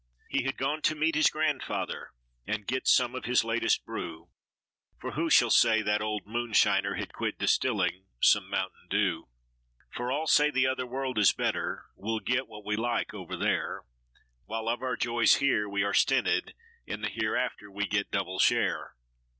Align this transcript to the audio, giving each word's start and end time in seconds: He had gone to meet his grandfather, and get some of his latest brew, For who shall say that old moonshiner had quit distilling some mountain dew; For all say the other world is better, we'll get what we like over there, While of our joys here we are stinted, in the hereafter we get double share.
He 0.29 0.45
had 0.45 0.57
gone 0.57 0.81
to 0.81 0.95
meet 0.95 1.13
his 1.13 1.29
grandfather, 1.29 2.09
and 2.47 2.65
get 2.65 2.87
some 2.87 3.13
of 3.13 3.25
his 3.25 3.43
latest 3.43 3.85
brew, 3.85 4.29
For 4.99 5.11
who 5.11 5.29
shall 5.29 5.51
say 5.51 5.83
that 5.83 6.01
old 6.01 6.23
moonshiner 6.25 6.95
had 6.95 7.13
quit 7.13 7.37
distilling 7.37 8.05
some 8.19 8.49
mountain 8.49 8.87
dew; 8.89 9.27
For 9.93 10.11
all 10.11 10.25
say 10.25 10.49
the 10.49 10.65
other 10.65 10.87
world 10.87 11.19
is 11.19 11.33
better, 11.33 11.85
we'll 11.95 12.19
get 12.19 12.47
what 12.47 12.65
we 12.65 12.75
like 12.75 13.13
over 13.13 13.37
there, 13.37 13.83
While 14.45 14.67
of 14.69 14.81
our 14.81 14.95
joys 14.95 15.35
here 15.35 15.69
we 15.69 15.83
are 15.83 15.93
stinted, 15.93 16.55
in 16.87 17.01
the 17.01 17.09
hereafter 17.09 17.69
we 17.69 17.85
get 17.85 18.09
double 18.09 18.39
share. 18.39 18.95